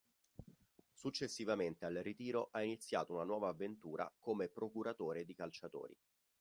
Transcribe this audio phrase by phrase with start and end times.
[0.95, 5.95] Successivamente al ritiro ha iniziato una nuova avventura come procuratore di calciatori.